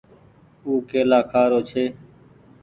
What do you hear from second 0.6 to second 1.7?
او ڪيلآ ڪآ کآ رو